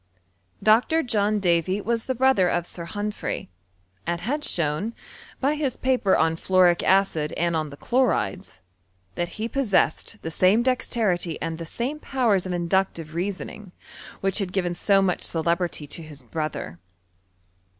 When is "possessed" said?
9.47-10.19